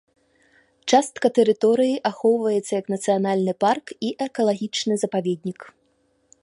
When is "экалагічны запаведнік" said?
4.27-5.59